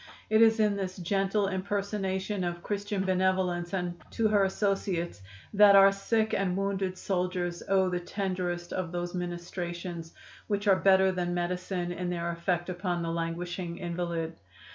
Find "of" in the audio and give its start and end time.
2.43-2.63, 8.73-8.91